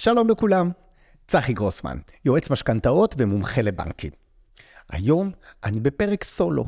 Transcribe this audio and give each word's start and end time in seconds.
שלום 0.00 0.28
לכולם, 0.28 0.70
צחי 1.26 1.52
גרוסמן, 1.52 1.98
יועץ 2.24 2.50
משכנתאות 2.50 3.14
ומומחה 3.18 3.62
לבנקים. 3.62 4.10
היום 4.88 5.30
אני 5.64 5.80
בפרק 5.80 6.24
סולו, 6.24 6.64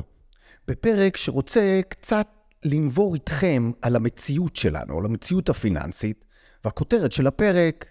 בפרק 0.67 1.17
שרוצה 1.17 1.81
קצת 1.89 2.27
לנבור 2.65 3.15
איתכם 3.15 3.71
על 3.81 3.95
המציאות 3.95 4.55
שלנו, 4.55 4.99
על 4.99 5.05
המציאות 5.05 5.49
הפיננסית, 5.49 6.25
והכותרת 6.63 7.11
של 7.11 7.27
הפרק 7.27 7.85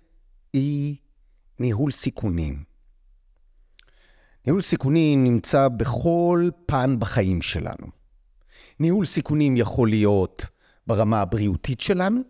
היא 0.52 0.96
ניהול 1.58 1.90
סיכונים. 1.90 2.64
ניהול 4.46 4.62
סיכונים 4.62 5.24
נמצא 5.24 5.68
בכל 5.68 6.50
פן 6.66 6.96
בחיים 6.98 7.42
שלנו. 7.42 7.86
ניהול 8.80 9.06
סיכונים 9.06 9.56
יכול 9.56 9.88
להיות 9.88 10.46
ברמה 10.86 11.20
הבריאותית 11.20 11.80
שלנו, 11.80 12.20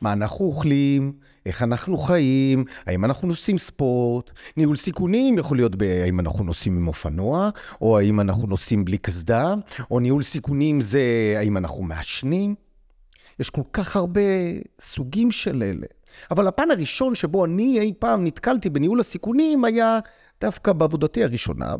מה 0.00 0.12
אנחנו 0.12 0.44
אוכלים, 0.44 1.12
איך 1.46 1.62
אנחנו 1.62 1.96
חיים, 1.96 2.64
האם 2.86 3.04
אנחנו 3.04 3.28
נוסעים 3.28 3.58
ספורט. 3.58 4.30
ניהול 4.56 4.76
סיכונים 4.76 5.38
יכול 5.38 5.56
להיות 5.56 5.72
האם 6.04 6.20
אנחנו 6.20 6.44
נוסעים 6.44 6.76
עם 6.76 6.88
אופנוע, 6.88 7.50
או 7.80 7.98
האם 7.98 8.20
אנחנו 8.20 8.46
נוסעים 8.46 8.84
בלי 8.84 8.98
קסדה, 8.98 9.54
או 9.90 10.00
ניהול 10.00 10.22
סיכונים 10.22 10.80
זה 10.80 11.34
האם 11.38 11.56
אנחנו 11.56 11.82
מעשנים. 11.82 12.54
יש 13.40 13.50
כל 13.50 13.62
כך 13.72 13.96
הרבה 13.96 14.20
סוגים 14.80 15.30
של 15.30 15.62
אלה. 15.62 15.86
אבל 16.30 16.46
הפן 16.46 16.70
הראשון 16.70 17.14
שבו 17.14 17.44
אני 17.44 17.80
אי 17.80 17.92
פעם 17.98 18.24
נתקלתי 18.24 18.70
בניהול 18.70 19.00
הסיכונים 19.00 19.64
היה 19.64 19.98
דווקא 20.40 20.72
בעבודתי 20.72 21.24
הראשונה 21.24 21.74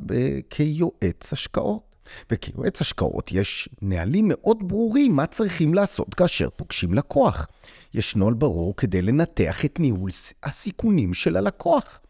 כיועץ 0.51 1.33
השקעות. 1.33 1.86
וכיועץ 2.31 2.81
השקעות 2.81 3.33
יש 3.33 3.69
נהלים 3.83 4.25
מאוד 4.29 4.69
ברורים 4.69 5.17
מה 5.17 5.27
צריכים 5.27 5.75
לעשות 5.75 6.15
כאשר 6.15 6.49
פוגשים 6.51 6.95
לקוח. 6.95 7.47
יש 7.95 8.17
נוהל 8.17 8.35
ברור 8.35 8.77
כדי 8.77 9.03
לנתח 9.03 9.65
את 9.65 9.81
ניהול 9.81 10.11
הסיכונים 10.43 11.15
של 11.15 11.37
הלקוח. 11.37 12.01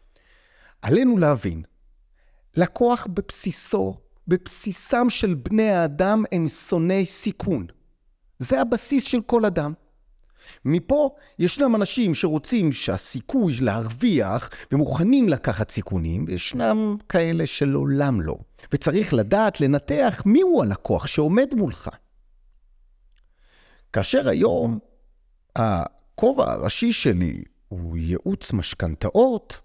עלינו 0.81 1.17
להבין, 1.17 1.63
לקוח 2.55 3.07
בבסיסו, 3.13 3.97
בבסיסם 4.27 5.09
של 5.09 5.33
בני 5.33 5.69
האדם 5.69 6.23
הם 6.31 6.47
שונאי 6.47 7.05
סיכון. 7.05 7.67
זה 8.39 8.61
הבסיס 8.61 9.03
של 9.03 9.21
כל 9.21 9.45
אדם. 9.45 9.73
מפה 10.65 11.09
ישנם 11.39 11.75
אנשים 11.75 12.15
שרוצים 12.15 12.71
שהסיכוי 12.73 13.53
להרוויח 13.61 14.49
ומוכנים 14.71 15.29
לקחת 15.29 15.71
סיכונים, 15.71 16.25
וישנם 16.27 16.95
כאלה 17.09 17.45
שלעולם 17.45 18.21
לא. 18.21 18.35
וצריך 18.73 19.13
לדעת 19.13 19.61
לנתח 19.61 20.23
מיהו 20.25 20.61
הלקוח 20.61 21.07
שעומד 21.07 21.55
מולך. 21.55 21.89
כאשר 23.93 24.29
היום 24.29 24.79
הכובע 25.55 26.51
הראשי 26.51 26.93
שלי 26.93 27.43
הוא 27.67 27.97
ייעוץ 27.97 28.53
משכנתאות, 28.53 29.59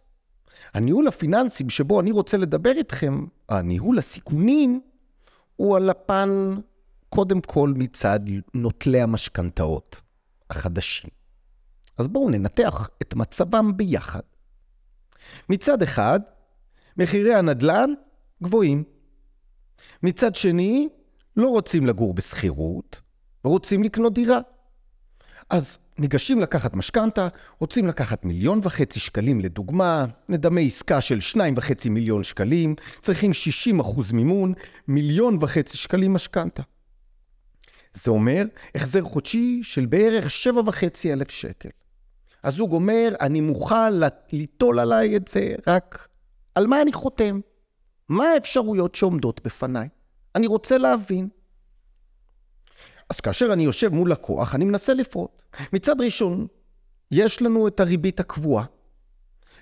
הניהול 0.75 1.09
הפיננסי 1.09 1.65
שבו 1.69 2.01
אני 2.01 2.11
רוצה 2.11 2.37
לדבר 2.37 2.71
איתכם, 2.71 3.25
הניהול 3.49 3.99
הסיכונים, 3.99 4.81
הוא 5.57 5.77
על 5.77 5.91
הפן, 5.91 6.55
קודם 7.09 7.41
כל 7.41 7.73
מצד 7.77 8.21
נוטלי 8.55 9.01
המשכנתאות. 9.01 10.01
החדשים. 10.57 11.11
אז 11.99 12.09
בואו 12.09 12.31
ננתח 12.31 12.91
את 13.03 13.15
מצבם 13.15 13.77
ביחד. 13.77 14.21
מצד 15.49 15.83
אחד, 15.83 16.21
מחירי 16.97 17.35
הנדל"ן 17.35 17.91
גבוהים. 18.43 18.85
מצד 20.03 20.35
שני, 20.35 20.89
לא 21.37 21.49
רוצים 21.49 21.87
לגור 21.87 22.15
בשכירות, 22.15 23.01
ורוצים 23.45 23.83
לקנות 23.83 24.15
דירה. 24.15 24.41
אז 25.51 25.79
ניגשים 25.99 26.41
לקחת 26.41 26.75
משכנתה, 26.75 27.29
רוצים 27.59 27.87
לקחת 27.87 28.25
מיליון 28.25 28.61
וחצי 28.63 29.01
שקלים 29.01 29.41
לדוגמה, 29.41 30.05
נדמה 30.29 30.61
עסקה 30.61 31.01
של 31.01 31.21
שניים 31.21 31.55
וחצי 31.57 31.89
מיליון 31.89 32.25
שקלים, 32.25 32.75
צריכים 33.01 33.33
60 33.33 33.81
אחוז 33.81 34.13
מימון, 34.13 34.53
מיליון 34.89 35.39
וחצי 35.41 35.77
שקלים 35.79 36.13
משכנתה. 36.13 36.63
זה 37.93 38.11
אומר 38.11 38.45
החזר 38.75 39.03
חודשי 39.03 39.61
של 39.63 39.87
בערך 39.87 40.31
שבע 40.31 40.63
וחצי 40.67 41.13
אלף 41.13 41.31
שקל. 41.31 41.69
הזוג 42.45 42.73
אומר, 42.73 43.15
אני 43.21 43.41
מוכן 43.41 43.93
ליטול 44.33 44.79
עליי 44.79 45.17
את 45.17 45.29
זה, 45.29 45.55
רק 45.67 46.09
על 46.55 46.67
מה 46.67 46.83
אני 46.83 46.93
חותם? 46.93 47.41
מה 48.09 48.25
האפשרויות 48.25 48.95
שעומדות 48.95 49.41
בפניי? 49.45 49.89
אני 50.35 50.47
רוצה 50.47 50.79
להבין. 50.79 51.29
אז 53.11 53.21
כאשר 53.21 53.53
אני 53.53 53.63
יושב 53.63 53.89
מול 53.89 54.11
לקוח, 54.11 54.55
אני 54.55 54.65
מנסה 54.65 54.95
לפרוט. 54.95 55.43
מצד 55.73 56.01
ראשון, 56.01 56.47
יש 57.11 57.43
לנו 57.43 57.69
את 57.69 57.81
הריבית 57.81 58.21
הקבועה. 58.21 58.65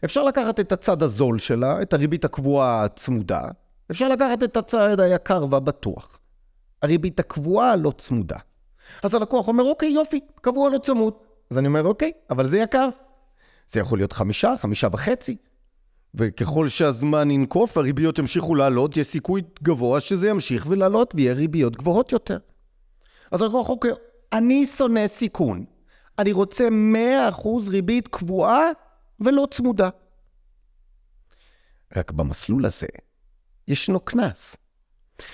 אפשר 0.05 0.23
לקחת 0.23 0.61
את 0.61 0.73
הצד 0.73 1.03
הזול 1.03 1.39
שלה, 1.39 1.83
את 1.83 1.93
הריבית 1.93 2.25
הקבועה 2.25 2.85
הצמודה, 2.85 3.43
אפשר 3.91 4.09
לקחת 4.09 4.43
את 4.43 4.57
הצד 4.57 5.01
היקר 5.01 5.47
והבטוח. 5.51 6.20
הריבית 6.83 7.21
הקבועה 7.21 7.77
לא 7.77 7.93
צמודה. 7.99 8.39
אז 9.03 9.15
הלקוח 9.15 9.49
אומר, 9.49 9.65
אוקיי, 9.65 9.89
יופי, 9.89 10.21
קבוע 10.41 10.71
לא 10.71 10.79
צמוד. 10.79 11.15
אז 11.51 11.59
אני 11.59 11.67
אומר, 11.67 11.85
אוקיי, 11.85 12.13
אבל 12.31 12.47
זה 12.47 12.59
יקר. 12.59 12.89
זה 13.67 13.81
יכול 13.81 13.99
להיות 13.99 14.13
חמישה, 14.13 14.55
חמישה 14.59 14.89
וחצי. 14.93 15.37
וככל 16.15 16.69
שהזמן 16.69 17.31
ינקוף, 17.31 17.77
הריביות 17.77 18.19
ימשיכו 18.19 18.55
לעלות, 18.55 18.97
יש 18.97 19.07
סיכוי 19.07 19.43
גבוה 19.63 20.01
שזה 20.01 20.29
ימשיך 20.29 20.67
ולעלות 20.69 21.15
ויהיה 21.15 21.33
ריביות 21.33 21.77
גבוהות 21.77 22.13
יותר. 22.13 22.39
אז 23.31 23.43
הלקוח, 23.43 23.69
אוקיי, 23.69 23.91
אני 24.33 24.67
שונא 24.67 25.09
סיכון. 25.09 25.65
אני 26.19 26.33
רוצה 26.33 26.69
100% 27.33 27.49
ריבית 27.69 28.09
קבועה 28.09 28.65
ולא 29.21 29.49
צמודה. 29.51 29.89
רק 31.97 32.13
במסלול 32.13 32.67
הזה 32.67 32.87
ישנו 33.69 34.01
קנס. 34.01 34.57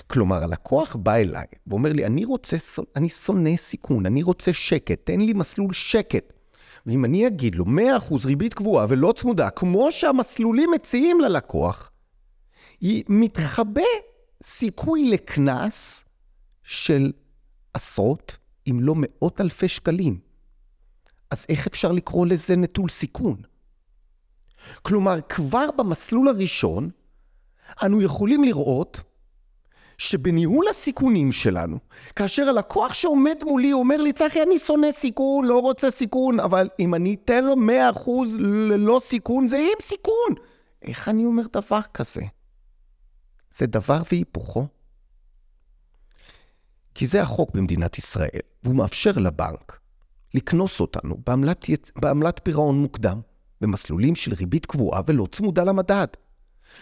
כלומר, 0.07 0.43
הלקוח 0.43 0.97
בא 0.97 1.15
אליי 1.15 1.47
ואומר 1.67 1.93
לי, 1.93 2.07
אני 2.07 2.25
רוצה, 2.25 2.57
אני 2.97 3.09
שונא 3.09 3.57
סיכון, 3.57 4.07
אני 4.07 4.23
רוצה 4.23 4.53
שקט, 4.53 5.01
תן 5.05 5.21
לי 5.21 5.33
מסלול 5.33 5.73
שקט. 5.73 6.33
ואם 6.87 7.05
אני 7.05 7.27
אגיד 7.27 7.55
לו 7.55 7.65
100% 7.65 7.69
ריבית 8.25 8.55
קבועה 8.55 8.87
ולא 8.89 9.13
צמודה, 9.17 9.51
כמו 9.51 9.93
שהמסלולים 9.93 10.71
מציעים 10.75 11.21
ללקוח, 11.21 11.91
מתחבא 13.09 13.83
סיכוי 14.43 15.11
לקנס 15.11 16.05
של 16.63 17.13
עשרות, 17.75 18.37
אם 18.71 18.79
לא 18.81 18.95
מאות 18.97 19.41
אלפי 19.41 19.69
שקלים. 19.69 20.21
אז 21.31 21.47
איך 21.49 21.67
אפשר 21.67 21.93
לקרוא 21.93 22.27
לזה 22.27 22.57
נטול 22.57 22.89
סיכון? 22.89 23.37
כלומר, 24.83 25.21
כבר 25.29 25.71
במסלול 25.79 26.29
הראשון, 26.29 26.91
אנו 27.83 28.03
יכולים 28.03 28.45
לראות 28.45 29.01
שבניהול 29.99 30.69
הסיכונים 30.71 31.33
שלנו, 31.33 31.79
כאשר 32.17 32.49
הלקוח 32.49 32.93
שעומד 32.93 33.37
מולי 33.43 33.73
אומר 33.73 33.97
לי, 33.97 34.13
צחי, 34.13 34.43
אני 34.43 34.59
שונא 34.59 34.93
סיכון, 34.93 35.45
לא 35.45 35.59
רוצה 35.59 35.91
סיכון, 35.91 36.41
אבל 36.41 36.69
אם 36.79 36.95
אני 36.95 37.17
אתן 37.25 37.45
לו 37.45 37.55
100% 37.95 38.11
ללא 38.39 38.99
סיכון, 39.03 39.47
זה 39.47 39.57
עם 39.57 39.81
סיכון. 39.81 40.35
איך 40.83 41.09
אני 41.09 41.25
אומר 41.25 41.43
דבר 41.53 41.81
כזה? 41.95 42.23
זה 43.51 43.67
דבר 43.67 44.03
והיפוכו. 44.13 44.67
כי 46.95 47.07
זה 47.07 47.23
החוק 47.23 47.51
במדינת 47.55 47.99
ישראל, 47.99 48.41
והוא 48.63 48.77
מאפשר 48.77 49.13
לבנק 49.17 49.79
לקנוס 50.35 50.81
אותנו 50.81 51.17
בעמלת, 51.27 51.67
בעמלת 51.97 52.41
פירעון 52.43 52.79
מוקדם, 52.83 53.21
במסלולים 53.61 54.15
של 54.15 54.35
ריבית 54.35 54.67
קבועה 54.67 55.01
ולא 55.07 55.27
צמודה 55.33 55.65
למדד. 55.65 56.07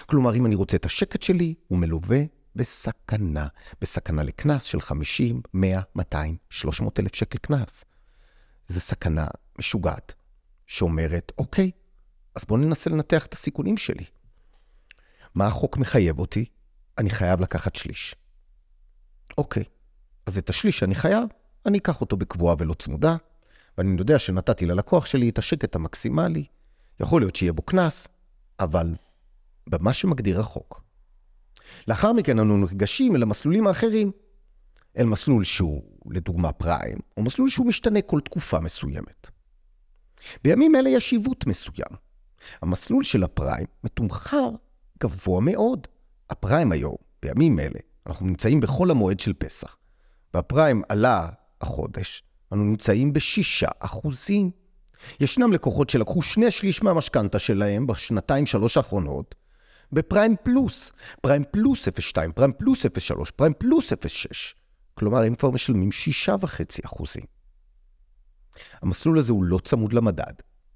כלומר, 0.07 0.35
אם 0.35 0.47
אני 0.47 0.55
רוצה 0.55 0.77
את 0.77 0.85
השקט 0.85 1.23
שלי, 1.23 1.55
הוא 1.69 1.79
מלווה 1.79 2.19
בסכנה, 2.57 3.47
בסכנה 3.81 4.23
לקנס 4.23 4.63
של 4.63 4.81
50, 4.81 5.43
100, 5.55 5.81
200, 5.95 6.37
300 6.51 7.01
אלף 7.01 7.15
שקל 7.15 7.39
קנס. 7.39 7.85
זו 8.67 8.81
סכנה 8.81 9.27
משוגעת, 9.59 10.15
שאומרת, 10.67 11.33
אוקיי, 11.39 11.71
אז 12.35 12.45
בואו 12.45 12.61
ננסה 12.61 12.91
לנתח 12.91 13.27
את 13.27 13.33
הסיכונים 13.33 13.77
שלי. 13.77 14.05
מה 15.35 15.47
החוק 15.47 15.77
מחייב 15.77 16.19
אותי? 16.19 16.45
אני 16.99 17.11
חייב 17.11 17.41
לקחת 17.41 17.77
שליש. 17.77 18.15
אוקיי, 19.39 19.65
אז 20.27 20.39
את 20.39 20.51
השליש 20.51 20.79
שאני 20.79 20.95
חייב, 20.95 21.29
אני 21.67 21.79
אקח 21.79 22.01
אותו 22.01 22.17
בקבועה 22.17 22.57
ולא 22.59 22.75
צמודה, 22.75 23.17
ואני 23.79 23.99
יודע 23.99 24.19
שנתתי 24.19 24.67
ללקוח 24.67 25.07
שלי 25.07 25.29
את 25.29 25.39
השקט 25.39 25.75
המקסימלי. 25.75 26.45
יכול 27.01 27.21
להיות 27.21 27.37
שיהיה 27.37 27.53
בו 27.53 27.63
קנס, 27.63 28.09
אבל 28.61 28.95
במה 29.67 29.93
שמגדיר 29.93 30.41
החוק, 30.41 30.84
לאחר 31.89 32.13
מכן 32.13 32.39
אנו 32.39 32.57
ניגשים 32.57 33.17
אל 33.17 33.23
המסלולים 33.23 33.67
האחרים. 33.67 34.13
אל 34.99 35.07
מסלול 35.07 35.45
שהוא, 35.45 35.83
לדוגמה, 36.11 36.53
פריים, 36.53 36.99
או 37.17 37.23
מסלול 37.23 37.51
שהוא 37.51 37.67
משתנה 37.67 38.01
כל 38.01 38.21
תקופה 38.21 38.61
מסוימת. 38.61 39.27
בימים 40.45 40.77
אלה 40.77 40.91
יש 40.91 41.13
עיוות 41.13 41.47
מסוים. 41.47 41.97
המסלול 42.63 43.05
של 43.05 43.23
הפריים 43.23 43.67
מתומחר 43.85 44.51
גבוה 45.03 45.41
מאוד. 45.41 45.87
הפריים 46.31 46.73
היום, 46.73 46.97
בימים 47.23 47.59
אלה, 47.59 47.79
אנחנו 48.07 48.27
נמצאים 48.27 48.61
בחול 48.61 48.91
המועד 48.91 49.21
של 49.21 49.33
פסח, 49.33 49.77
והפריים 50.35 50.83
עלה 50.89 51.29
החודש, 51.61 52.23
אנו 52.53 52.65
נמצאים 52.65 53.13
בשישה 53.13 53.69
אחוזים. 53.79 54.51
ישנם 55.21 55.53
לקוחות 55.53 55.91
שלקחו 55.91 56.23
שני 56.23 56.51
שליש 56.51 56.83
מהמשכנתה 56.83 57.39
שלהם 57.39 57.87
בשנתיים 57.87 58.47
שלוש 58.47 58.77
האחרונות 58.77 59.35
בפריים 59.95 60.37
פלוס, 60.43 60.93
פריים 61.21 61.45
פלוס 61.51 61.89
0.2, 61.89 62.33
פריים 62.35 62.53
פלוס 62.53 62.87
0.3, 62.87 63.31
פריים 63.37 63.53
פלוס 63.59 63.93
0.6. 63.93 63.97
כלומר, 64.95 65.23
הם 65.23 65.35
כבר 65.35 65.51
משלמים 65.51 65.89
6.5 66.27 66.85
אחוזים. 66.85 67.25
המסלול 68.83 69.19
הזה 69.19 69.33
הוא 69.33 69.45
לא 69.45 69.59
צמוד 69.59 69.93
למדד, 69.93 70.33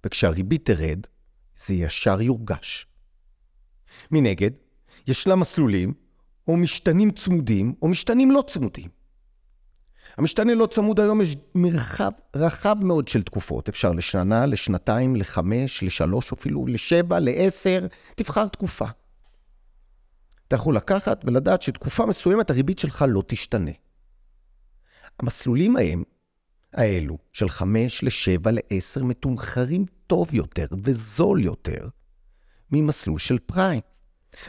וכשהריבית 0.06 0.65
תרד, 0.65 1.00
זה 1.55 1.75
ישר 1.75 2.23
יורגש. 2.23 2.87
מנגד, 4.11 4.50
ישנם 5.06 5.41
מסלולים 5.41 5.94
או 6.49 6.56
משתנים 6.56 7.11
צמודים 7.11 7.75
או 7.82 7.88
משתנים 7.88 8.31
לא 8.31 8.44
צמודים. 8.47 8.99
המשתנה 10.17 10.55
לא 10.55 10.67
צמוד 10.67 11.00
היום 11.00 11.21
יש 11.21 11.37
מרחב 11.55 12.11
רחב 12.37 12.76
מאוד 12.81 13.09
של 13.09 13.23
תקופות. 13.23 13.69
אפשר 13.69 13.93
לשנה, 13.93 14.47
לשנתיים, 14.47 15.17
לחמש, 15.17 15.82
לשלוש, 15.82 16.32
אפילו 16.32 16.67
לשבע, 16.67 17.19
לעשר, 17.19 17.87
תבחר 18.14 18.49
תקופה. 18.49 18.87
אתה 20.49 20.56
יכול 20.56 20.77
לקחת 20.77 21.25
ולדעת 21.25 21.62
שתקופה 21.62 22.06
מסוימת 22.06 22.50
הריבית 22.50 22.79
שלך 22.79 23.05
לא 23.09 23.23
תשתנה. 23.27 23.71
המסלולים 25.19 25.77
ההם, 25.77 26.03
האלו, 26.73 27.19
של 27.33 27.49
חמש 27.49 28.05
לשבע 28.05 28.50
לעשר, 28.53 29.05
מתומחרים 29.05 29.85
טוב 30.06 30.35
יותר 30.35 30.67
וזול 30.83 31.45
יותר 31.45 31.89
ממסלול 32.71 33.19
של 33.19 33.39
פריים. 33.39 33.81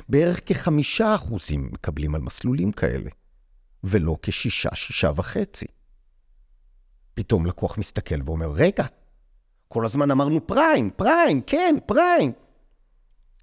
בערך 0.10 0.40
כחמישה 0.46 1.16
אחוזים 1.16 1.69
מקבלים 1.72 2.16
על 2.16 2.22
מסלולים 2.22 2.72
כאלה. 2.72 3.10
ולא 3.84 4.18
כשישה, 4.22 4.69
שישה 4.75 5.12
וחצי. 5.16 5.66
פתאום 7.13 7.46
לקוח 7.46 7.78
מסתכל 7.78 8.22
ואומר, 8.25 8.51
רגע, 8.51 8.86
כל 9.68 9.86
הזמן 9.86 10.12
אמרנו 10.12 10.48
פריים, 10.48 10.90
פריים, 10.90 11.42
כן, 11.42 11.75
פריים. 11.86 12.31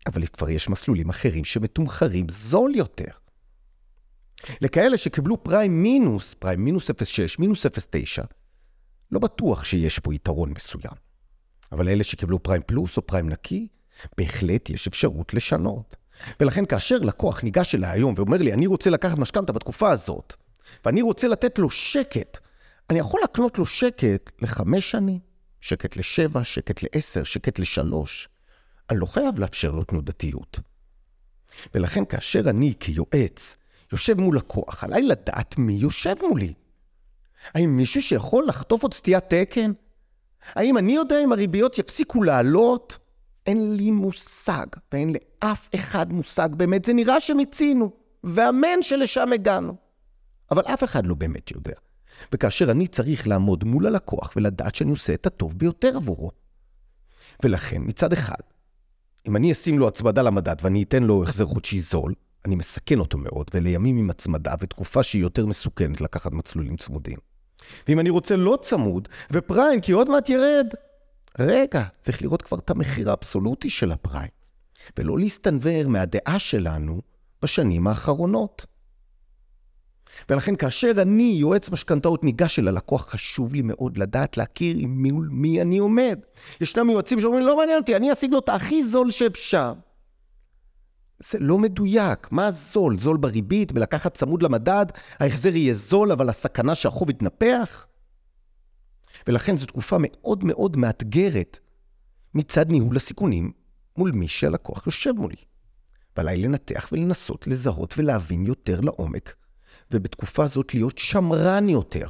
אבל 0.07 0.27
כבר 0.27 0.51
יש 0.51 0.69
מסלולים 0.69 1.09
אחרים 1.09 1.45
שמתומחרים 1.45 2.27
זול 2.29 2.75
יותר. 2.75 3.11
לכאלה 4.61 4.99
שקיבלו 4.99 5.45
פריים 5.45 5.83
מינוס, 5.83 6.35
פריים 6.35 6.65
מינוס 6.65 6.91
0.6, 6.91 6.95
מינוס 7.39 7.67
0.9, 7.67 7.71
לא 9.13 9.19
בטוח 9.19 9.65
שיש 9.65 9.99
פה 9.99 10.15
יתרון 10.15 10.51
מסוים. 10.51 10.95
אבל 11.73 11.89
אלה 11.89 12.05
שקיבלו 12.05 12.43
פריים 12.43 12.63
פלוס 12.67 12.97
או 12.97 13.07
פריים 13.07 13.29
נקי, 13.29 13.69
בהחלט 14.19 14.71
יש 14.71 14.87
אפשרות 14.87 15.35
לשנות. 15.35 15.97
ולכן 16.41 16.67
כאשר 16.67 16.99
לקוח 16.99 17.43
ניגש 17.43 17.75
אליי 17.75 17.91
היום 17.91 18.15
ואומר 18.17 18.37
לי, 18.37 18.53
אני 18.53 18.67
רוצה 18.67 18.91
לקחת 18.91 19.19
משכנתה 19.19 19.53
בתקופה 19.53 19.91
הזאת, 19.91 20.35
ואני 20.85 21.03
רוצה 21.03 21.29
לתת 21.29 21.59
לו 21.59 21.71
שקט, 21.71 22.39
אני 22.91 22.99
יכול 22.99 23.21
לקנות 23.25 23.59
לו 23.59 23.67
שקט 23.67 24.31
לחמש 24.43 24.91
שנים, 24.91 25.19
שקט 25.61 25.97
לשבע, 25.97 26.45
שקט 26.45 26.83
לעשר, 26.83 27.25
שקט 27.25 27.59
לשלוש. 27.59 28.29
אני 28.91 29.01
לא 29.01 29.07
חייב 29.07 29.39
לאפשר 29.39 29.71
לו 29.71 29.85
תנודתיות. 29.85 30.61
ולכן 31.75 32.05
כאשר 32.05 32.51
אני 32.51 32.75
כיועץ 32.81 33.57
יושב 33.93 34.21
מול 34.21 34.37
לקוח, 34.37 34.85
עליי 34.85 35.03
לדעת 35.03 35.59
מי 35.59 35.73
יושב 35.73 36.15
מולי. 36.29 36.55
האם 37.55 37.77
מישהו 37.77 38.03
שיכול 38.03 38.47
לחטוף 38.49 38.83
עוד 38.83 38.95
סטיית 38.95 39.25
תקן? 39.29 39.73
האם 40.55 40.79
אני 40.79 40.93
יודע 40.93 41.25
אם 41.25 41.33
הריביות 41.33 41.79
יפסיקו 41.79 42.23
לעלות? 42.23 42.99
אין 43.47 43.77
לי 43.77 43.91
מושג, 43.91 44.67
ואין 44.93 45.13
לאף 45.13 45.69
אחד 45.75 46.13
מושג 46.13 46.49
באמת. 46.53 46.85
זה 46.85 46.93
נראה 46.93 47.21
שמיצינו, 47.21 47.91
ואמן 48.25 48.83
שלשם 48.83 49.33
הגענו. 49.33 49.77
אבל 50.51 50.63
אף 50.63 50.85
אחד 50.85 51.07
לא 51.07 51.15
באמת 51.15 51.51
יודע. 51.51 51.75
וכאשר 52.33 52.71
אני 52.71 52.87
צריך 52.87 53.29
לעמוד 53.29 53.65
מול 53.65 53.87
הלקוח 53.87 54.33
ולדעת 54.37 54.75
שאני 54.75 54.91
עושה 54.91 55.15
את 55.15 55.27
הטוב 55.27 55.59
ביותר 55.59 55.97
עבורו. 55.97 56.31
ולכן, 57.45 57.83
מצד 57.85 58.13
אחד, 58.13 58.37
אם 59.29 59.37
אני 59.37 59.53
אשים 59.53 59.79
לו 59.79 59.89
הצמדה 59.89 60.23
למדד 60.23 60.57
ואני 60.63 60.83
אתן 60.83 61.03
לו 61.03 61.23
החזר 61.23 61.45
חודשי 61.45 61.81
זול, 61.81 62.15
אני 62.45 62.57
מסכן 62.57 62.99
אותו 62.99 63.19
מאוד, 63.19 63.51
ולימים 63.55 63.97
עם 63.97 64.11
הצמדה 64.11 64.55
ותקופה 64.61 65.03
שהיא 65.03 65.23
יותר 65.23 65.47
מסוכנת 65.47 66.01
לקחת 66.01 66.33
מצלולים 66.33 66.77
צמודים. 66.77 67.19
ואם 67.89 68.01
אני 68.01 68.11
רוצה 68.11 68.37
לא 68.37 68.59
צמוד, 68.61 69.09
ופריים, 69.31 69.81
כי 69.81 69.93
עוד 69.93 70.11
מעט 70.11 70.29
ירד, 70.29 70.67
רגע, 71.39 71.85
צריך 72.03 72.23
לראות 72.23 72.43
כבר 72.43 72.59
את 72.59 72.71
המחיר 72.71 73.11
האבסולוטי 73.11 73.71
של 73.71 73.93
הפריים, 73.93 74.31
ולא 74.99 75.19
להסתנוור 75.19 75.89
מהדעה 75.89 76.39
שלנו 76.39 77.01
בשנים 77.43 77.87
האחרונות. 77.87 78.67
ולכן 80.31 80.57
כאשר 80.57 80.93
אני, 80.99 81.37
יועץ 81.41 81.71
משכנתאות, 81.71 82.25
ניגש 82.25 82.59
אל 82.59 82.69
הלקוח, 82.69 83.11
חשוב 83.11 83.55
לי 83.55 83.63
מאוד 83.63 83.99
לדעת 83.99 84.37
להכיר 84.37 84.77
עם 84.79 85.03
מי, 85.03 85.11
מי 85.31 85.63
אני 85.63 85.79
עומד. 85.79 86.19
ישנם 86.61 86.91
יועצים 86.91 87.21
שאומרים, 87.21 87.47
לא 87.47 87.57
מעניין 87.57 87.79
אותי, 87.79 87.97
אני 87.97 88.13
אשיג 88.13 88.33
לו 88.33 88.39
את 88.39 88.49
הכי 88.49 88.85
זול 88.85 89.11
שאפשר. 89.11 89.73
זה 91.19 91.39
לא 91.39 91.59
מדויק. 91.59 92.29
מה 92.33 92.51
זול? 92.51 93.01
זול 93.01 93.17
בריבית, 93.17 93.73
בלקחת 93.73 94.15
צמוד 94.15 94.43
למדד, 94.43 94.87
ההחזר 95.21 95.57
יהיה 95.57 95.75
זול, 95.75 96.13
אבל 96.13 96.29
הסכנה 96.29 96.75
שהחוב 96.75 97.11
יתנפח? 97.11 97.87
ולכן 99.27 99.57
זו 99.57 99.67
תקופה 99.67 99.97
מאוד 100.01 100.45
מאוד 100.45 100.77
מאתגרת 100.77 101.59
מצד 102.35 102.71
ניהול 102.71 102.97
הסיכונים 102.97 103.53
מול 103.97 104.13
מי 104.13 104.29
שהלקוח 104.29 104.87
יושב 104.87 105.13
מולי. 105.13 105.37
ועליי 106.17 106.37
לנתח 106.37 106.89
ולנסות 106.93 107.47
לזהות 107.47 107.95
ולהבין 107.99 108.47
יותר 108.47 108.81
לעומק, 108.81 109.35
ובתקופה 109.91 110.45
הזאת 110.45 110.75
להיות 110.75 110.99
שמרן 110.99 111.69
יותר. 111.69 112.09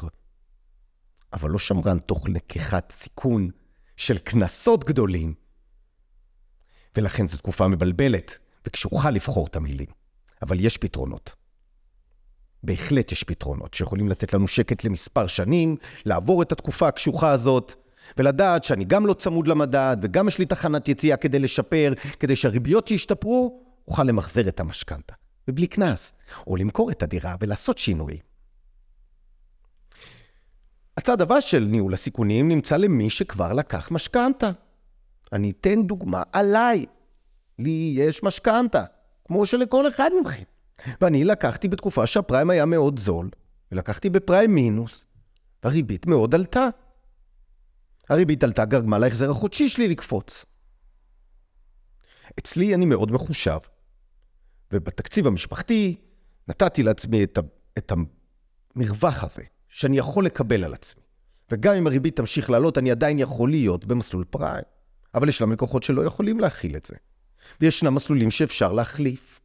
אבל 1.32 1.50
לא 1.50 1.58
שמרן 1.58 1.98
תוך 1.98 2.28
לקיחת 2.28 2.92
סיכון 2.92 3.50
של 3.96 4.18
קנסות 4.18 4.84
גדולים. 4.84 5.34
ולכן 6.96 7.26
זו 7.26 7.36
תקופה 7.36 7.68
מבלבלת 7.68 8.38
וקשוחה 8.66 9.10
לבחור 9.10 9.46
את 9.46 9.56
המילים. 9.56 9.88
אבל 10.42 10.60
יש 10.60 10.78
פתרונות. 10.78 11.34
בהחלט 12.62 13.12
יש 13.12 13.24
פתרונות 13.24 13.74
שיכולים 13.74 14.08
לתת 14.08 14.34
לנו 14.34 14.48
שקט 14.48 14.84
למספר 14.84 15.26
שנים, 15.26 15.76
לעבור 16.04 16.42
את 16.42 16.52
התקופה 16.52 16.88
הקשוחה 16.88 17.30
הזאת, 17.30 17.74
ולדעת 18.18 18.64
שאני 18.64 18.84
גם 18.84 19.06
לא 19.06 19.14
צמוד 19.14 19.48
למדד, 19.48 19.96
וגם 20.02 20.28
יש 20.28 20.38
לי 20.38 20.46
תחנת 20.46 20.88
יציאה 20.88 21.16
כדי 21.16 21.38
לשפר, 21.38 21.92
כדי 22.20 22.36
שהריביות 22.36 22.88
שישתפרו, 22.88 23.62
אוכל 23.88 24.02
למחזר 24.02 24.48
את 24.48 24.60
המשכנתה, 24.60 25.14
ובלי 25.48 25.66
קנס, 25.66 26.14
או 26.46 26.56
למכור 26.56 26.90
את 26.90 27.02
הדירה 27.02 27.36
ולעשות 27.40 27.78
שינוי. 27.78 28.18
הצד 30.96 31.20
הבא 31.20 31.40
של 31.40 31.58
ניהול 31.58 31.94
הסיכונים 31.94 32.48
נמצא 32.48 32.76
למי 32.76 33.10
שכבר 33.10 33.52
לקח 33.52 33.90
משכנתה. 33.90 34.50
אני 35.32 35.50
אתן 35.50 35.82
דוגמה 35.82 36.22
עליי. 36.32 36.86
לי 37.58 37.94
יש 37.96 38.22
משכנתה, 38.22 38.84
כמו 39.24 39.46
שלכל 39.46 39.88
אחד 39.88 40.10
מכם. 40.20 40.42
ואני 41.00 41.24
לקחתי 41.24 41.68
בתקופה 41.68 42.06
שהפריים 42.06 42.50
היה 42.50 42.66
מאוד 42.66 42.98
זול, 42.98 43.30
ולקחתי 43.72 44.10
בפריים 44.10 44.54
מינוס, 44.54 45.06
והריבית 45.64 46.06
מאוד 46.06 46.34
עלתה. 46.34 46.68
הריבית 48.08 48.44
עלתה 48.44 48.64
גרמה 48.64 48.98
להחזר 48.98 49.30
החודשי 49.30 49.68
שלי 49.68 49.88
לקפוץ. 49.88 50.44
אצלי 52.38 52.74
אני 52.74 52.86
מאוד 52.86 53.12
מחושב, 53.12 53.58
ובתקציב 54.72 55.26
המשפחתי 55.26 55.96
נתתי 56.48 56.82
לעצמי 56.82 57.24
את, 57.78 57.92
המרווח 58.76 59.24
הזה, 59.24 59.42
שאני 59.68 59.98
יכול 59.98 60.26
לקבל 60.26 60.64
על 60.64 60.74
עצמי. 60.74 61.02
וגם 61.50 61.74
אם 61.74 61.86
הריבית 61.86 62.16
תמשיך 62.16 62.50
לעלות, 62.50 62.78
אני 62.78 62.90
עדיין 62.90 63.18
יכול 63.18 63.50
להיות 63.50 63.84
במסלול 63.84 64.24
פריים. 64.24 64.64
אבל 65.14 65.28
ישנם 65.28 65.52
לקוחות 65.52 65.82
שלא 65.82 66.02
יכולים 66.02 66.40
להכיל 66.40 66.76
את 66.76 66.86
זה. 66.86 66.96
וישנם 67.60 67.94
מסלולים 67.94 68.30
שאפשר 68.30 68.72
להחליף. 68.72 69.40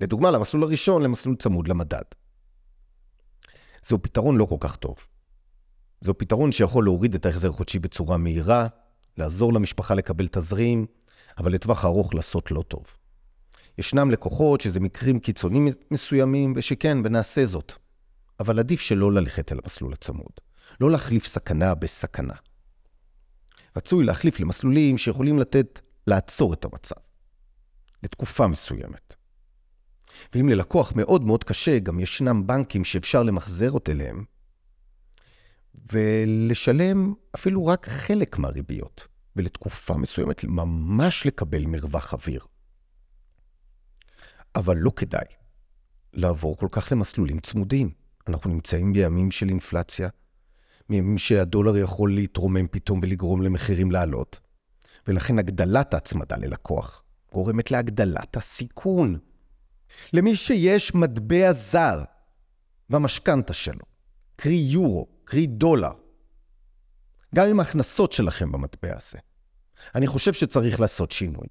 לדוגמה, 0.00 0.30
למסלול 0.30 0.62
הראשון, 0.62 1.02
למסלול 1.02 1.36
צמוד 1.36 1.68
למדד. 1.68 2.02
זהו 3.82 4.02
פתרון 4.02 4.36
לא 4.36 4.44
כל 4.44 4.56
כך 4.60 4.76
טוב. 4.76 4.96
זהו 6.00 6.18
פתרון 6.18 6.52
שיכול 6.52 6.84
להוריד 6.84 7.14
את 7.14 7.26
ההחזר 7.26 7.48
החודשי 7.50 7.78
בצורה 7.78 8.16
מהירה, 8.16 8.66
לעזור 9.16 9.52
למשפחה 9.52 9.94
לקבל 9.94 10.28
תזרים, 10.28 10.86
אבל 11.38 11.52
לטווח 11.52 11.84
הארוך 11.84 12.14
לעשות 12.14 12.50
לא 12.50 12.62
טוב. 12.68 12.95
ישנם 13.78 14.10
לקוחות 14.10 14.60
שזה 14.60 14.80
מקרים 14.80 15.20
קיצוניים 15.20 15.68
מסוימים, 15.90 16.52
ושכן, 16.56 16.98
ונעשה 17.04 17.46
זאת. 17.46 17.72
אבל 18.40 18.58
עדיף 18.58 18.80
שלא 18.80 19.12
ללכת 19.12 19.52
אל 19.52 19.58
המסלול 19.64 19.92
הצמוד. 19.92 20.32
לא 20.80 20.90
להחליף 20.90 21.26
סכנה 21.26 21.74
בסכנה. 21.74 22.34
רצוי 23.76 24.04
להחליף 24.04 24.40
למסלולים 24.40 24.98
שיכולים 24.98 25.38
לתת, 25.38 25.80
לעצור 26.06 26.52
את 26.52 26.64
המצב. 26.64 27.00
לתקופה 28.02 28.46
מסוימת. 28.46 29.14
ואם 30.34 30.48
ללקוח 30.48 30.92
מאוד 30.96 31.22
מאוד 31.22 31.44
קשה, 31.44 31.78
גם 31.78 32.00
ישנם 32.00 32.46
בנקים 32.46 32.84
שאפשר 32.84 33.22
למחזר 33.22 33.70
אותה 33.70 33.92
אליהם, 33.92 34.24
ולשלם 35.92 37.14
אפילו 37.34 37.66
רק 37.66 37.88
חלק 37.88 38.38
מהריביות, 38.38 39.06
ולתקופה 39.36 39.94
מסוימת 39.94 40.44
ממש 40.44 41.26
לקבל 41.26 41.66
מרווח 41.66 42.12
אוויר. 42.12 42.46
אבל 44.56 44.76
לא 44.76 44.90
כדאי 44.96 45.24
לעבור 46.12 46.56
כל 46.56 46.68
כך 46.70 46.92
למסלולים 46.92 47.40
צמודים. 47.40 47.90
אנחנו 48.28 48.50
נמצאים 48.50 48.92
בימים 48.92 49.30
של 49.30 49.48
אינפלציה, 49.48 50.08
שהדולר 51.16 51.76
יכול 51.76 52.14
להתרומם 52.14 52.66
פתאום 52.70 53.00
ולגרום 53.02 53.42
למחירים 53.42 53.90
לעלות, 53.90 54.40
ולכן 55.06 55.38
הגדלת 55.38 55.94
ההצמדה 55.94 56.36
ללקוח 56.36 57.02
גורמת 57.32 57.70
להגדלת 57.70 58.36
הסיכון. 58.36 59.18
למי 60.12 60.36
שיש 60.36 60.94
מטבע 60.94 61.52
זר 61.52 62.02
במשכנתה 62.90 63.52
שלו, 63.52 63.84
קרי 64.36 64.54
יורו, 64.54 65.06
קרי 65.24 65.46
דולר, 65.46 65.92
גם 67.34 67.48
עם 67.48 67.60
ההכנסות 67.60 68.12
שלכם 68.12 68.52
במטבע 68.52 68.96
הזה, 68.96 69.18
אני 69.94 70.06
חושב 70.06 70.32
שצריך 70.32 70.80
לעשות 70.80 71.12
שינוי. 71.12 71.46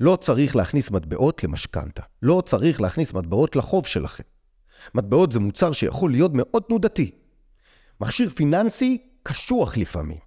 לא 0.00 0.16
צריך 0.16 0.56
להכניס 0.56 0.90
מטבעות 0.90 1.44
למשכנתה. 1.44 2.02
לא 2.22 2.42
צריך 2.46 2.80
להכניס 2.80 3.12
מטבעות 3.12 3.56
לחוב 3.56 3.86
שלכם. 3.86 4.24
מטבעות 4.94 5.32
זה 5.32 5.40
מוצר 5.40 5.72
שיכול 5.72 6.10
להיות 6.10 6.30
מאוד 6.34 6.62
תנודתי. 6.62 7.10
מכשיר 8.00 8.30
פיננסי 8.30 8.98
קשוח 9.22 9.76
לפעמים. 9.76 10.18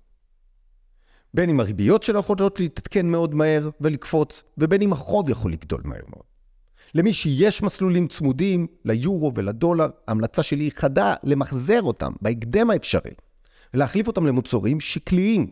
בין 1.34 1.50
אם 1.50 1.60
הריביות 1.60 2.04
שלו 2.04 2.20
יכולות 2.20 2.60
להתעדכן 2.60 3.06
מאוד 3.06 3.36
מהר 3.36 3.70
ולקפוץ, 3.82 4.44
ובין 4.58 4.82
אם 4.82 4.94
החוב 4.94 5.30
יכול 5.30 5.52
לגדול 5.52 5.82
מהר 5.84 6.02
מאוד. 6.10 6.24
למי 6.96 7.14
שיש 7.14 7.64
מסלולים 7.64 8.08
צמודים 8.08 8.68
ליורו 8.86 9.32
ולדולר, 9.36 9.90
ההמלצה 10.08 10.44
שלי 10.44 10.64
היא 10.64 10.72
חדה 10.76 11.16
למחזר 11.24 11.82
אותם 11.82 12.12
בהקדם 12.22 12.70
האפשרי, 12.70 13.12
ולהחליף 13.74 14.08
אותם 14.08 14.26
למוצרים 14.26 14.80
שקליים. 14.80 15.52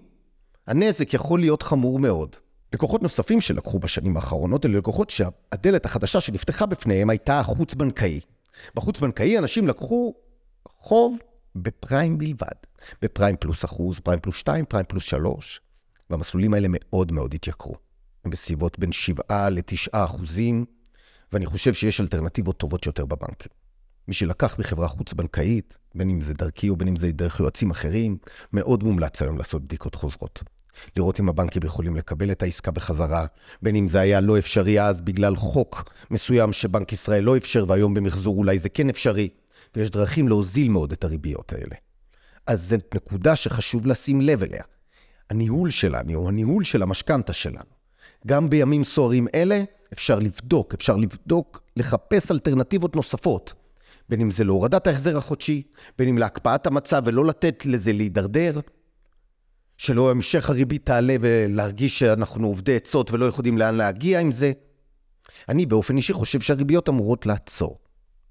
הנזק 0.67 1.13
יכול 1.13 1.39
להיות 1.39 1.61
חמור 1.61 1.99
מאוד. 1.99 2.35
לקוחות 2.73 3.03
נוספים 3.03 3.41
שלקחו 3.41 3.79
בשנים 3.79 4.15
האחרונות 4.15 4.65
אלה 4.65 4.77
לקוחות 4.77 5.09
שהדלת 5.09 5.85
החדשה 5.85 6.21
שנפתחה 6.21 6.65
בפניהם 6.65 7.09
הייתה 7.09 7.39
החוץ-בנקאי. 7.39 8.19
בחוץ-בנקאי 8.75 9.37
אנשים 9.37 9.67
לקחו 9.67 10.13
חוב 10.67 11.17
בפריים 11.55 12.17
בלבד. 12.17 12.57
בפריים 13.01 13.35
פלוס 13.39 13.65
אחוז, 13.65 13.99
פריים 13.99 14.19
פלוס 14.19 14.35
2, 14.35 14.65
פריים 14.65 14.85
פלוס 14.89 15.03
3. 15.03 15.61
והמסלולים 16.09 16.53
האלה 16.53 16.67
מאוד 16.71 17.11
מאוד 17.11 17.33
התייקרו. 17.33 17.75
הם 18.25 18.31
בסביבות 18.31 18.79
בין 18.79 18.91
7 18.91 19.49
ל-9 19.49 19.89
אחוזים, 19.91 20.65
ואני 21.31 21.45
חושב 21.45 21.73
שיש 21.73 22.01
אלטרנטיבות 22.01 22.57
טובות 22.57 22.85
יותר 22.85 23.05
בבנקים. 23.05 23.51
מי 24.07 24.13
שלקח 24.13 24.59
מחברה 24.59 24.87
חוץ-בנקאית, 24.87 25.77
בין 25.95 26.09
אם 26.09 26.21
זה 26.21 26.33
דרכי 26.33 26.69
או 26.69 26.75
בין 26.75 26.87
אם 26.87 26.95
זה 26.95 27.11
דרך 27.11 27.39
יועצים 27.39 27.71
אחרים, 27.71 28.17
מאוד 28.53 28.83
מומלץ 28.83 29.21
היום 29.21 29.37
לעשות 29.37 29.63
בדיקות 29.63 29.95
חוזרות. 29.95 30.43
לראות 30.97 31.19
אם 31.19 31.29
הבנקים 31.29 31.61
יכולים 31.65 31.95
לקבל 31.95 32.31
את 32.31 32.43
העסקה 32.43 32.71
בחזרה, 32.71 33.25
בין 33.61 33.75
אם 33.75 33.87
זה 33.87 33.99
היה 33.99 34.21
לא 34.21 34.37
אפשרי 34.37 34.81
אז 34.81 35.01
בגלל 35.01 35.35
חוק 35.35 35.93
מסוים 36.11 36.53
שבנק 36.53 36.93
ישראל 36.93 37.23
לא 37.23 37.37
אפשר 37.37 37.65
והיום 37.67 37.93
במחזור 37.93 38.37
אולי 38.37 38.59
זה 38.59 38.69
כן 38.69 38.89
אפשרי, 38.89 39.29
ויש 39.75 39.89
דרכים 39.89 40.27
להוזיל 40.27 40.69
מאוד 40.69 40.91
את 40.91 41.03
הריביות 41.03 41.53
האלה. 41.53 41.75
אז 42.47 42.69
זו 42.69 42.75
נקודה 42.95 43.35
שחשוב 43.35 43.87
לשים 43.87 44.21
לב 44.21 44.43
אליה. 44.43 44.63
הניהול 45.29 45.71
שלנו, 45.71 46.15
או 46.15 46.29
הניהול 46.29 46.63
של 46.63 46.81
המשכנתה 46.81 47.33
שלנו. 47.33 47.77
גם 48.27 48.49
בימים 48.49 48.83
סוערים 48.83 49.27
אלה 49.35 49.63
אפשר 49.93 50.19
לבדוק, 50.19 50.73
אפשר 50.73 50.95
לבדוק, 50.95 51.61
לחפש 51.77 52.31
אלטרנטיבות 52.31 52.95
נוספות. 52.95 53.53
בין 54.09 54.21
אם 54.21 54.31
זה 54.31 54.43
להורדת 54.43 54.87
ההחזר 54.87 55.17
החודשי, 55.17 55.63
בין 55.97 56.09
אם 56.09 56.17
להקפאת 56.17 56.67
המצב 56.67 57.01
ולא 57.05 57.25
לתת 57.25 57.65
לזה 57.65 57.93
להידרדר, 57.93 58.59
שלא 59.77 60.11
המשך 60.11 60.49
הריבית 60.49 60.85
תעלה 60.85 61.15
ולהרגיש 61.21 61.99
שאנחנו 61.99 62.47
עובדי 62.47 62.75
עצות 62.75 63.11
ולא 63.11 63.25
יכולים 63.25 63.57
לאן 63.57 63.75
להגיע 63.75 64.19
עם 64.19 64.31
זה. 64.31 64.51
אני 65.49 65.65
באופן 65.65 65.97
אישי 65.97 66.13
חושב 66.13 66.41
שהריביות 66.41 66.89
אמורות 66.89 67.25
לעצור. 67.25 67.77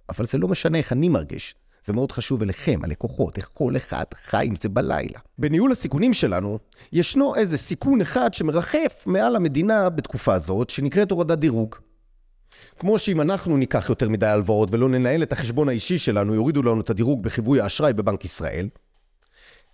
אבל 0.09 0.27
זה 0.27 0.39
לא 0.39 0.49
משנה 0.49 0.79
איך 0.79 0.93
אני 0.93 1.09
מרגיש. 1.09 1.55
זה 1.85 1.93
מאוד 1.93 2.13
חשוב 2.13 2.43
אליכם, 2.43 2.81
הלקוחות, 2.83 3.37
איך 3.37 3.51
כל 3.53 3.77
אחד 3.77 4.05
חי 4.15 4.47
עם 4.47 4.57
זה 4.57 4.69
בלילה. 4.69 5.19
בניהול 5.39 5.73
הסיכונים 5.73 6.13
שלנו, 6.13 6.59
ישנו 6.93 7.35
איזה 7.35 7.59
סיכון 7.59 8.01
אחד 8.01 8.35
שמרחף 8.35 9.05
מעל 9.07 9.37
המדינה 9.37 9.91
בתקופה 9.91 10.35
הזאת, 10.35 10.71
שנקראת 10.71 11.11
הורדת 11.11 11.39
דירוג. 11.39 11.75
כמו 12.79 12.99
שאם 12.99 13.21
אנחנו 13.21 13.57
ניקח 13.57 13.89
יותר 13.89 14.09
מדי 14.09 14.27
הלוואות 14.27 14.69
ולא 14.73 14.89
ננהל 14.89 15.23
את 15.23 15.33
החשבון 15.33 15.69
האישי 15.69 15.99
שלנו, 15.99 16.35
יורידו 16.35 16.63
לנו 16.63 16.81
את 16.81 16.91
הדירוג 16.91 17.23
בחיווי 17.23 17.61
האשראי 17.61 17.93
בבנק 17.93 18.25
ישראל, 18.25 18.69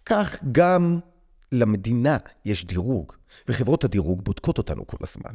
כך 0.07 0.43
גם 0.52 0.99
למדינה 1.52 2.16
יש 2.44 2.64
דירוג, 2.64 3.12
וחברות 3.49 3.85
הדירוג 3.85 4.25
בודקות 4.25 4.59
אותנו 4.59 4.87
כל 4.87 4.97
הזמן. 5.00 5.32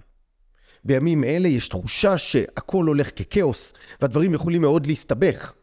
בימים 0.83 1.23
אלה 1.23 1.47
יש 1.47 1.69
תחושה 1.69 2.17
שהכל 2.17 2.85
הולך 2.85 3.09
ככאוס, 3.21 3.73
והדברים 4.01 4.33
יכולים 4.33 4.61
מאוד 4.61 4.85
להסתבך. 4.85 5.53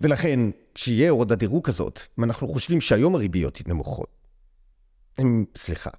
ולכן, 0.00 0.40
כשיהיה 0.74 1.10
הורדת 1.10 1.38
דירוג 1.38 1.66
כזאת, 1.66 2.00
אם 2.18 2.24
אנחנו 2.24 2.48
חושבים 2.48 2.80
שהיום 2.80 3.14
הריביות 3.14 3.58
הן 3.60 3.72
נמוכות, 3.72 4.08
אם, 5.20 5.44
סליחה, 5.56 5.90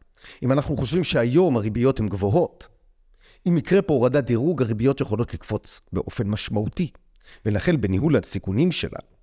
אם 0.43 0.51
אנחנו 0.51 0.77
חושבים 0.77 1.03
שהיום 1.03 1.57
הריביות 1.57 1.99
הן 1.99 2.07
גבוהות, 2.07 2.67
אם 3.47 3.57
יקרה 3.57 3.81
פה 3.81 3.93
הורדת 3.93 4.23
דירוג, 4.23 4.61
הריביות 4.61 5.01
יכולות 5.01 5.33
לקפוץ 5.33 5.81
באופן 5.93 6.27
משמעותי. 6.27 6.91
ולכן 7.45 7.81
בניהול 7.81 8.15
הסיכונים 8.15 8.71
שלנו, 8.71 9.13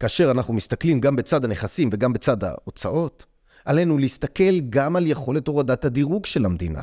כאשר 0.00 0.30
אנחנו 0.30 0.54
מסתכלים 0.54 1.00
גם 1.00 1.16
בצד 1.16 1.44
הנכסים 1.44 1.90
וגם 1.92 2.12
בצד 2.12 2.44
ההוצאות, 2.44 3.26
עלינו 3.64 3.98
להסתכל 3.98 4.60
גם 4.60 4.96
על 4.96 5.06
יכולת 5.06 5.48
הורדת 5.48 5.84
הדירוג 5.84 6.26
של 6.26 6.44
המדינה. 6.44 6.82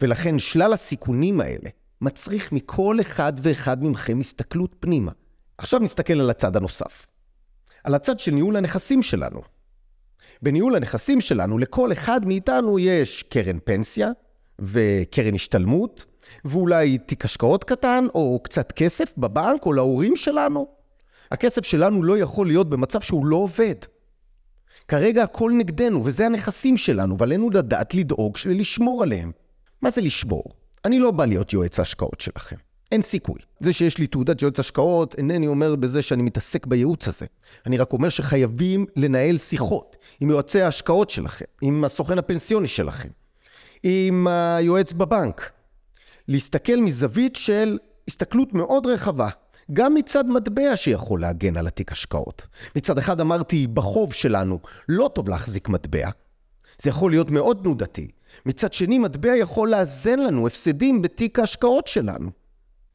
ולכן 0.00 0.38
שלל 0.38 0.72
הסיכונים 0.72 1.40
האלה 1.40 1.70
מצריך 2.00 2.52
מכל 2.52 2.98
אחד 3.00 3.32
ואחד 3.42 3.84
מכם 3.84 4.20
הסתכלות 4.20 4.76
פנימה. 4.80 5.12
עכשיו 5.58 5.80
נסתכל 5.80 6.20
על 6.20 6.30
הצד 6.30 6.56
הנוסף. 6.56 7.06
על 7.84 7.94
הצד 7.94 8.18
של 8.18 8.32
ניהול 8.32 8.56
הנכסים 8.56 9.02
שלנו. 9.02 9.40
בניהול 10.42 10.76
הנכסים 10.76 11.20
שלנו, 11.20 11.58
לכל 11.58 11.92
אחד 11.92 12.26
מאיתנו 12.26 12.78
יש 12.78 13.22
קרן 13.22 13.58
פנסיה 13.64 14.10
וקרן 14.58 15.34
השתלמות, 15.34 16.06
ואולי 16.44 16.98
תיק 16.98 17.24
השקעות 17.24 17.64
קטן, 17.64 18.06
או 18.14 18.40
קצת 18.42 18.72
כסף 18.72 19.12
בבנק, 19.18 19.66
או 19.66 19.72
להורים 19.72 20.16
שלנו. 20.16 20.68
הכסף 21.30 21.64
שלנו 21.64 22.02
לא 22.02 22.18
יכול 22.18 22.46
להיות 22.46 22.70
במצב 22.70 23.00
שהוא 23.00 23.26
לא 23.26 23.36
עובד. 23.36 23.74
כרגע 24.88 25.22
הכל 25.22 25.52
נגדנו, 25.58 26.04
וזה 26.04 26.26
הנכסים 26.26 26.76
שלנו, 26.76 27.18
ועלינו 27.18 27.50
לדעת 27.50 27.94
לדאוג 27.94 28.36
ולשמור 28.46 29.02
עליהם. 29.02 29.32
מה 29.82 29.90
זה 29.90 30.00
לשמור? 30.00 30.44
אני 30.84 30.98
לא 30.98 31.10
בא 31.10 31.24
להיות 31.24 31.52
יועץ 31.52 31.78
ההשקעות 31.78 32.20
שלכם. 32.20 32.56
אין 32.92 33.02
סיכוי. 33.02 33.38
זה 33.60 33.72
שיש 33.72 33.98
לי 33.98 34.06
תעודת 34.06 34.42
יועץ 34.42 34.58
השקעות, 34.58 35.14
אינני 35.18 35.46
אומר 35.46 35.76
בזה 35.76 36.02
שאני 36.02 36.22
מתעסק 36.22 36.66
בייעוץ 36.66 37.08
הזה. 37.08 37.26
אני 37.66 37.78
רק 37.78 37.92
אומר 37.92 38.08
שחייבים 38.08 38.86
לנהל 38.96 39.38
שיחות 39.38 39.96
עם 40.20 40.30
יועצי 40.30 40.62
ההשקעות 40.62 41.10
שלכם, 41.10 41.44
עם 41.62 41.84
הסוכן 41.84 42.18
הפנסיוני 42.18 42.66
שלכם, 42.66 43.08
עם 43.82 44.26
היועץ 44.26 44.92
בבנק. 44.92 45.50
להסתכל 46.28 46.76
מזווית 46.76 47.36
של 47.36 47.78
הסתכלות 48.08 48.54
מאוד 48.54 48.86
רחבה. 48.86 49.28
גם 49.72 49.94
מצד 49.94 50.26
מטבע 50.26 50.76
שיכול 50.76 51.20
להגן 51.20 51.56
על 51.56 51.66
התיק 51.66 51.92
השקעות. 51.92 52.46
מצד 52.76 52.98
אחד 52.98 53.20
אמרתי, 53.20 53.66
בחוב 53.66 54.12
שלנו 54.12 54.58
לא 54.88 55.10
טוב 55.14 55.28
להחזיק 55.28 55.68
מטבע. 55.68 56.10
זה 56.82 56.90
יכול 56.90 57.10
להיות 57.10 57.30
מאוד 57.30 57.58
תנודתי. 57.62 58.10
מצד 58.46 58.72
שני, 58.72 58.98
מטבע 58.98 59.36
יכול 59.36 59.70
לאזן 59.70 60.18
לנו 60.18 60.46
הפסדים 60.46 61.02
בתיק 61.02 61.38
ההשקעות 61.38 61.86
שלנו. 61.86 62.30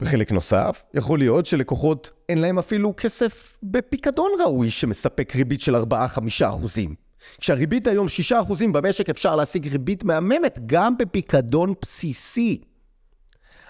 וחלק 0.01 0.31
נוסף, 0.31 0.83
יכול 0.93 1.19
להיות 1.19 1.45
שלקוחות 1.45 2.11
אין 2.29 2.37
להם 2.37 2.59
אפילו 2.59 2.93
כסף 2.97 3.57
בפיקדון 3.63 4.31
ראוי 4.43 4.71
שמספק 4.71 5.35
ריבית 5.35 5.61
של 5.61 5.75
4-5 5.75 5.79
אחוזים. 6.45 6.95
כשהריבית 7.39 7.87
היום 7.87 8.07
6 8.07 8.31
אחוזים 8.31 8.73
במשק 8.73 9.09
אפשר 9.09 9.35
להשיג 9.35 9.67
ריבית 9.67 10.03
מהממת 10.03 10.59
גם 10.65 10.97
בפיקדון 10.97 11.73
בסיסי. 11.81 12.61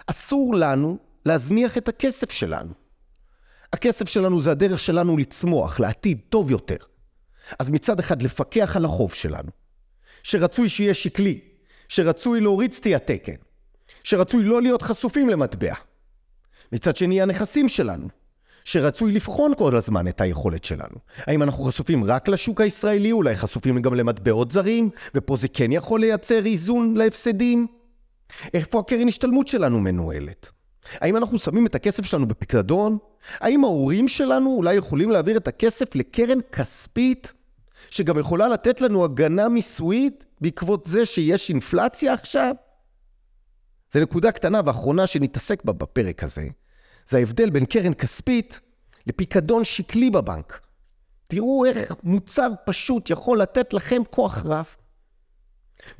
אסור 0.07 0.55
לנו 0.55 0.97
להזניח 1.25 1.77
את 1.77 1.87
הכסף 1.87 2.31
שלנו. 2.31 2.80
הכסף 3.73 4.09
שלנו 4.09 4.41
זה 4.41 4.51
הדרך 4.51 4.79
שלנו 4.79 5.17
לצמוח, 5.17 5.79
לעתיד 5.79 6.19
טוב 6.29 6.51
יותר. 6.51 6.77
אז 7.59 7.69
מצד 7.69 7.99
אחד 7.99 8.21
לפקח 8.21 8.75
על 8.75 8.85
החוב 8.85 9.13
שלנו, 9.13 9.49
שרצוי 10.23 10.69
שיהיה 10.69 10.93
שקלי, 10.93 11.39
שרצוי 11.87 12.41
להוריד 12.41 12.73
סטיית 12.73 13.07
תקן, 13.07 13.35
שרצוי 14.03 14.43
לא 14.43 14.61
להיות 14.61 14.81
חשופים 14.81 15.29
למטבע. 15.29 15.73
מצד 16.71 16.95
שני 16.95 17.21
הנכסים 17.21 17.69
שלנו, 17.69 18.07
שרצוי 18.63 19.11
לבחון 19.11 19.53
כל 19.57 19.75
הזמן 19.75 20.07
את 20.07 20.21
היכולת 20.21 20.63
שלנו. 20.63 20.95
האם 21.17 21.43
אנחנו 21.43 21.63
חשופים 21.63 22.03
רק 22.03 22.27
לשוק 22.27 22.61
הישראלי, 22.61 23.11
אולי 23.11 23.35
חשופים 23.35 23.81
גם 23.81 23.93
למטבעות 23.93 24.51
זרים, 24.51 24.89
ופה 25.15 25.37
זה 25.37 25.47
כן 25.47 25.71
יכול 25.71 25.99
לייצר 25.99 26.45
איזון 26.45 26.93
להפסדים? 26.97 27.67
איפה 28.53 28.79
הקרן 28.79 29.07
השתלמות 29.07 29.47
שלנו 29.47 29.79
מנוהלת? 29.79 30.49
האם 30.93 31.17
אנחנו 31.17 31.39
שמים 31.39 31.65
את 31.65 31.75
הכסף 31.75 32.05
שלנו 32.05 32.27
בפיקדון? 32.27 32.97
האם 33.39 33.63
ההורים 33.63 34.07
שלנו 34.07 34.49
אולי 34.49 34.73
יכולים 34.73 35.11
להעביר 35.11 35.37
את 35.37 35.47
הכסף 35.47 35.95
לקרן 35.95 36.37
כספית, 36.51 37.33
שגם 37.89 38.19
יכולה 38.19 38.47
לתת 38.47 38.81
לנו 38.81 39.03
הגנה 39.03 39.49
מיסויית 39.49 40.25
בעקבות 40.41 40.85
זה 40.85 41.05
שיש 41.05 41.49
אינפלציה 41.49 42.13
עכשיו? 42.13 42.55
זו 43.93 43.99
נקודה 43.99 44.31
קטנה 44.31 44.61
ואחרונה 44.65 45.07
שנתעסק 45.07 45.63
בה 45.63 45.73
בפרק 45.73 46.23
הזה. 46.23 46.47
זה 47.07 47.17
ההבדל 47.17 47.49
בין 47.49 47.65
קרן 47.65 47.93
כספית 47.93 48.59
לפיקדון 49.07 49.63
שקלי 49.63 50.09
בבנק. 50.09 50.61
תראו 51.27 51.65
איך 51.65 51.93
מוצר 52.03 52.49
פשוט 52.65 53.09
יכול 53.09 53.41
לתת 53.41 53.73
לכם 53.73 54.01
כוח 54.09 54.45
רב. 54.45 54.65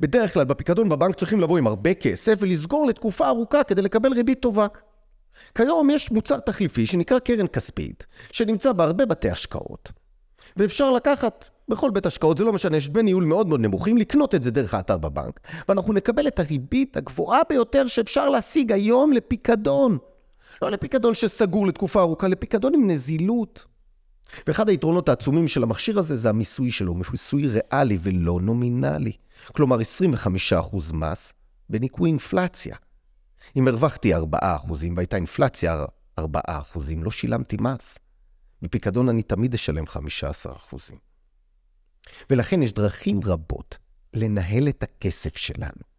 בדרך 0.00 0.34
כלל 0.34 0.44
בפיקדון 0.44 0.88
בבנק 0.88 1.16
צריכים 1.16 1.40
לבוא 1.40 1.58
עם 1.58 1.66
הרבה 1.66 1.94
כסף 1.94 2.34
ולסגור 2.38 2.86
לתקופה 2.86 3.28
ארוכה 3.28 3.64
כדי 3.64 3.82
לקבל 3.82 4.12
ריבית 4.12 4.40
טובה. 4.40 4.66
כיום 5.54 5.90
יש 5.90 6.10
מוצר 6.10 6.40
תחליפי 6.40 6.86
שנקרא 6.86 7.18
קרן 7.18 7.46
כספית, 7.46 8.06
שנמצא 8.32 8.72
בהרבה 8.72 9.06
בתי 9.06 9.30
השקעות. 9.30 9.92
ואפשר 10.56 10.90
לקחת 10.90 11.48
בכל 11.68 11.90
בית 11.90 12.06
השקעות, 12.06 12.38
זה 12.38 12.44
לא 12.44 12.52
משנה, 12.52 12.76
יש 12.76 12.88
דמי 12.88 13.02
ניהול 13.02 13.24
מאוד 13.24 13.46
מאוד 13.46 13.60
נמוכים, 13.60 13.96
לקנות 13.96 14.34
את 14.34 14.42
זה 14.42 14.50
דרך 14.50 14.74
האתר 14.74 14.98
בבנק, 14.98 15.40
ואנחנו 15.68 15.92
נקבל 15.92 16.26
את 16.26 16.38
הריבית 16.38 16.96
הגבוהה 16.96 17.40
ביותר 17.48 17.86
שאפשר 17.86 18.28
להשיג 18.28 18.72
היום 18.72 19.12
לפיקדון. 19.12 19.98
לא 20.62 20.70
לפיקדון 20.70 21.14
שסגור 21.14 21.66
לתקופה 21.66 22.00
ארוכה, 22.00 22.28
לפיקדון 22.28 22.74
עם 22.74 22.90
נזילות. 22.90 23.64
ואחד 24.46 24.68
היתרונות 24.68 25.08
העצומים 25.08 25.48
של 25.48 25.62
המכשיר 25.62 25.98
הזה 25.98 26.16
זה 26.16 26.28
המיסוי 26.28 26.70
שלו, 26.70 26.94
מיסוי 26.94 27.46
ריאלי 27.46 27.98
ולא 28.02 28.40
נומינלי. 28.40 29.12
כלומר 29.52 29.78
25% 30.60 30.94
מס 30.94 31.32
בניכוי 31.68 32.10
אינפלציה. 32.10 32.76
אם 33.56 33.68
הרווחתי 33.68 34.14
4% 34.14 34.18
והייתה 34.96 35.16
אינפלציה 35.16 35.84
4%, 36.20 36.24
לא 37.02 37.10
שילמתי 37.10 37.56
מס. 37.60 37.98
בפיקדון 38.62 39.08
אני 39.08 39.22
תמיד 39.22 39.54
אשלם 39.54 39.84
15%. 39.84 39.92
ולכן 42.30 42.62
יש 42.62 42.72
דרכים 42.72 43.20
רבות 43.24 43.78
לנהל 44.14 44.68
את 44.68 44.82
הכסף 44.82 45.36
שלנו. 45.36 45.92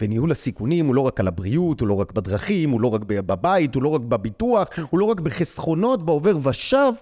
וניהול 0.00 0.32
הסיכונים 0.32 0.86
הוא 0.86 0.94
לא 0.94 1.00
רק 1.00 1.20
על 1.20 1.28
הבריאות, 1.28 1.80
הוא 1.80 1.88
לא 1.88 1.94
רק 1.94 2.12
בדרכים, 2.12 2.70
הוא 2.70 2.80
לא 2.80 2.88
רק 2.88 3.00
בבית, 3.04 3.74
הוא 3.74 3.82
לא 3.82 3.88
רק 3.88 4.00
בביטוח, 4.00 4.68
הוא 4.90 5.00
לא 5.00 5.04
רק 5.04 5.20
בחסכונות, 5.20 6.06
בעובר 6.06 6.48
ושב, 6.48 6.92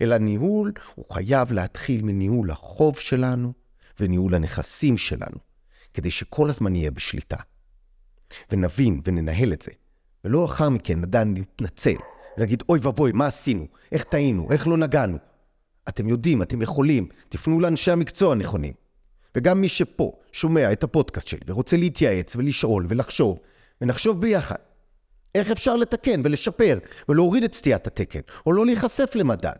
אלא 0.00 0.18
ניהול, 0.18 0.72
הוא 0.94 1.04
חייב 1.12 1.52
להתחיל 1.52 2.02
מניהול 2.02 2.50
החוב 2.50 2.98
שלנו 2.98 3.52
וניהול 4.00 4.34
הנכסים 4.34 4.96
שלנו, 4.96 5.38
כדי 5.94 6.10
שכל 6.10 6.50
הזמן 6.50 6.76
יהיה 6.76 6.90
בשליטה. 6.90 7.36
ונבין 8.50 9.00
וננהל 9.04 9.52
את 9.52 9.62
זה, 9.62 9.70
ולא 10.24 10.44
אחר 10.44 10.68
מכן 10.68 11.02
עדיין 11.02 11.34
נתנצל, 11.34 11.96
ולהגיד, 12.36 12.62
אוי 12.68 12.78
ואבוי, 12.82 13.12
מה 13.12 13.26
עשינו? 13.26 13.66
איך 13.92 14.04
טעינו? 14.04 14.48
איך 14.50 14.68
לא 14.68 14.76
נגענו? 14.76 15.18
אתם 15.88 16.08
יודעים, 16.08 16.42
אתם 16.42 16.62
יכולים, 16.62 17.08
תפנו 17.28 17.60
לאנשי 17.60 17.90
המקצוע 17.90 18.32
הנכונים. 18.32 18.72
וגם 19.34 19.60
מי 19.60 19.68
שפה 19.68 20.12
שומע 20.32 20.72
את 20.72 20.82
הפודקאסט 20.82 21.28
שלי 21.28 21.40
ורוצה 21.46 21.76
להתייעץ 21.76 22.36
ולשאול 22.36 22.86
ולחשוב, 22.88 23.38
ונחשוב 23.80 24.20
ביחד 24.20 24.56
איך 25.34 25.50
אפשר 25.50 25.76
לתקן 25.76 26.20
ולשפר 26.24 26.78
ולהוריד 27.08 27.44
את 27.44 27.54
סטיית 27.54 27.86
התקן, 27.86 28.20
או 28.46 28.52
לא 28.52 28.66
להיחשף 28.66 29.12
למדד. 29.14 29.56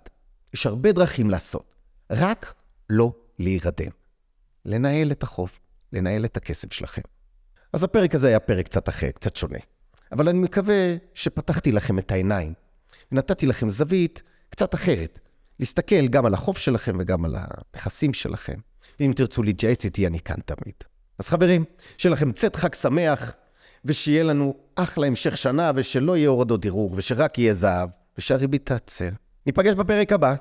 יש 0.54 0.66
הרבה 0.66 0.92
דרכים 0.92 1.30
לעשות, 1.30 1.74
רק 2.10 2.54
לא 2.90 3.12
להירדם. 3.38 3.90
לנהל 4.64 5.12
את 5.12 5.22
החוב, 5.22 5.58
לנהל 5.92 6.24
את 6.24 6.36
הכסף 6.36 6.72
שלכם. 6.72 7.02
אז 7.72 7.82
הפרק 7.82 8.14
הזה 8.14 8.28
היה 8.28 8.40
פרק 8.40 8.64
קצת 8.64 8.88
אחר, 8.88 9.10
קצת 9.10 9.36
שונה. 9.36 9.58
אבל 10.12 10.28
אני 10.28 10.38
מקווה 10.38 10.96
שפתחתי 11.14 11.72
לכם 11.72 11.98
את 11.98 12.10
העיניים, 12.10 12.52
ונתתי 13.12 13.46
לכם 13.46 13.70
זווית 13.70 14.22
קצת 14.50 14.74
אחרת, 14.74 15.18
להסתכל 15.60 16.06
גם 16.08 16.26
על 16.26 16.34
החוב 16.34 16.58
שלכם 16.58 16.96
וגם 17.00 17.24
על 17.24 17.36
הנכסים 17.38 18.14
שלכם. 18.14 18.54
ואם 19.00 19.12
תרצו 19.16 19.42
להתייעץ 19.42 19.84
איתי, 19.84 20.06
אני 20.06 20.20
כאן 20.20 20.36
תמיד. 20.44 20.74
אז 21.18 21.28
חברים, 21.28 21.64
שיהיה 21.98 22.12
לכם 22.12 22.32
צאת 22.32 22.56
חג 22.56 22.74
שמח, 22.74 23.34
ושיהיה 23.84 24.24
לנו 24.24 24.54
אחלה 24.74 25.06
המשך 25.06 25.36
שנה, 25.36 25.72
ושלא 25.74 26.16
יהיה 26.16 26.28
הורדות 26.28 26.60
דירוג, 26.60 26.92
ושרק 26.96 27.38
יהיה 27.38 27.54
זהב, 27.54 27.88
ושהריבית 28.18 28.66
תעצר. 28.66 29.08
ניפגש 29.46 29.74
בפרק 29.74 30.12
הבא. 30.12 30.34